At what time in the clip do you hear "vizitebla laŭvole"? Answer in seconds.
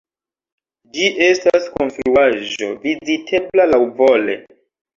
2.89-4.43